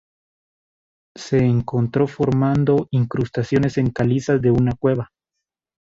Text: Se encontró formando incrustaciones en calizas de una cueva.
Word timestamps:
Se 1.15 1.37
encontró 1.37 2.07
formando 2.07 2.87
incrustaciones 2.89 3.77
en 3.77 3.91
calizas 3.91 4.41
de 4.41 4.49
una 4.49 4.73
cueva. 4.73 5.11